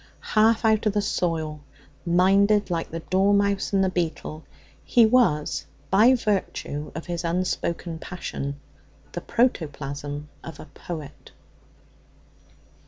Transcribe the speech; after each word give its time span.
Half 0.33 0.65
out 0.65 0.87
of 0.87 0.93
the 0.93 1.01
soil, 1.03 1.61
minded 2.07 2.71
like 2.71 2.89
the 2.89 3.01
dormouse 3.01 3.71
and 3.71 3.83
the 3.83 3.89
beetle, 3.89 4.43
he 4.83 5.05
was, 5.05 5.67
by 5.91 6.15
virtue 6.15 6.91
of 6.95 7.05
his 7.05 7.23
unspoken 7.23 7.99
passion, 7.99 8.59
the 9.11 9.21
protoplasm 9.21 10.27
of 10.43 10.59
a 10.59 10.65
poet. 10.65 11.33